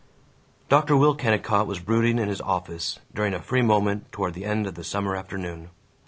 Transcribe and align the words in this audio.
Dr. 0.67 0.97
Will 0.97 1.13
Kennicott 1.13 1.67
was 1.67 1.77
brooding 1.79 2.17
in 2.17 2.27
his 2.27 2.41
office, 2.41 2.97
during 3.13 3.35
a 3.35 3.39
free 3.39 3.61
moment 3.61 4.11
toward 4.11 4.33
the 4.33 4.45
end 4.45 4.65
of 4.65 4.73
the 4.73 4.83
summer 4.83 5.15
afternoon. 5.15 5.69